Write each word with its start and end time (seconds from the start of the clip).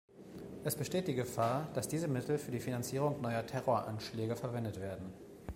Es 0.63 0.75
besteht 0.75 1.07
die 1.07 1.13
Gefahr, 1.13 1.67
dass 1.75 1.87
diese 1.87 2.07
Mittel 2.07 2.39
für 2.39 2.49
die 2.49 2.59
Finanzierung 2.59 3.21
neuer 3.21 3.45
Terroranschläge 3.45 4.35
verwendet 4.35 4.79
werden. 4.79 5.13